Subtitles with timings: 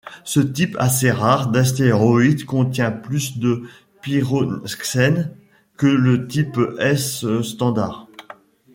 [0.23, 3.61] Ce type assez rare d'astéroïdes contient plus de
[4.01, 5.29] pyroxène
[5.77, 8.07] que le type S standard.